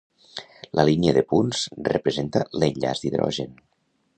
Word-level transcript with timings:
La 0.79 0.85
línia 0.89 1.13
de 1.17 1.23
punts 1.33 1.61
representa 1.91 2.43
l'enllaç 2.63 3.03
d'hidrogen. 3.05 3.55